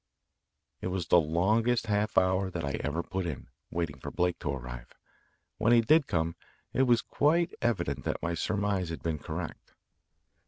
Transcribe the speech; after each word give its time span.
It 0.81 0.87
was 0.87 1.09
the 1.09 1.19
longest 1.21 1.85
half 1.85 2.17
hour 2.17 2.49
that 2.49 2.65
I 2.65 2.71
ever 2.83 3.03
put 3.03 3.27
in, 3.27 3.49
waiting 3.69 3.99
for 3.99 4.09
Blake 4.09 4.39
to 4.39 4.49
arrive. 4.51 4.95
When 5.59 5.73
he 5.73 5.81
did 5.81 6.07
come, 6.07 6.35
it 6.73 6.87
was 6.89 7.03
quite 7.03 7.53
evident 7.61 8.03
that 8.05 8.19
my 8.23 8.33
surmise 8.33 8.89
had 8.89 9.03
been 9.03 9.19
correct. 9.19 9.75